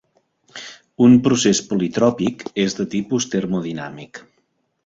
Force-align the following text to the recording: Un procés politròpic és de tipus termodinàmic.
Un 1.07 1.17
procés 1.27 1.61
politròpic 1.73 2.41
és 2.67 2.79
de 2.81 2.89
tipus 2.97 3.31
termodinàmic. 3.37 4.25